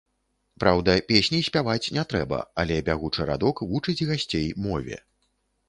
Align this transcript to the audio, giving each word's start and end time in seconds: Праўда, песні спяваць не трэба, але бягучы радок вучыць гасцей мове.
Праўда, 0.61 0.95
песні 1.11 1.39
спяваць 1.49 1.91
не 1.99 2.03
трэба, 2.15 2.39
але 2.65 2.79
бягучы 2.89 3.29
радок 3.33 3.63
вучыць 3.75 4.05
гасцей 4.11 4.51
мове. 4.69 5.03